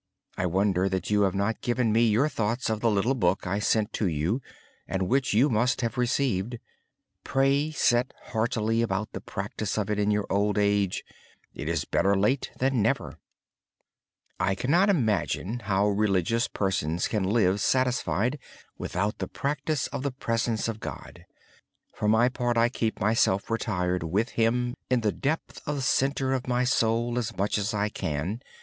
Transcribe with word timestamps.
I 0.35 0.47
wonder 0.47 0.89
that 0.89 1.11
you 1.11 1.21
have 1.21 1.35
not 1.35 1.61
given 1.61 1.91
me 1.93 2.01
your 2.07 2.27
thoughts 2.27 2.71
on 2.71 2.79
the 2.79 2.89
little 2.89 3.13
book 3.13 3.45
I 3.45 3.59
sent 3.59 3.93
to 3.93 4.07
you 4.07 4.41
and 4.87 5.03
which 5.03 5.35
you 5.35 5.47
must 5.47 5.81
have 5.81 5.95
received. 5.95 6.57
Set 7.71 8.11
heartily 8.23 8.81
about 8.81 9.11
the 9.11 9.21
practice 9.21 9.77
of 9.77 9.91
it 9.91 9.99
in 9.99 10.09
your 10.09 10.25
old 10.27 10.57
age. 10.57 11.03
It 11.53 11.69
is 11.69 11.85
better 11.85 12.15
late 12.19 12.49
than 12.57 12.81
never. 12.81 13.19
I 14.39 14.55
cannot 14.55 14.89
imagine 14.89 15.59
how 15.59 15.87
religious 15.89 16.47
persons 16.47 17.07
can 17.07 17.23
live 17.23 17.61
satisfied 17.61 18.39
without 18.79 19.19
the 19.19 19.27
practice 19.27 19.85
of 19.89 20.01
the 20.01 20.11
presence 20.11 20.67
of 20.67 20.79
God. 20.79 21.25
For 21.93 22.07
my 22.07 22.27
part 22.27 22.57
I 22.57 22.69
keep 22.69 22.99
myself 22.99 23.51
retired 23.51 24.01
with 24.01 24.29
Him 24.29 24.73
in 24.89 25.01
the 25.01 25.11
depth 25.11 25.61
and 25.67 25.83
center 25.83 26.33
of 26.33 26.47
my 26.47 26.63
soul 26.63 27.19
as 27.19 27.37
much 27.37 27.59
as 27.59 27.71
I 27.75 27.87
can. 27.89 28.41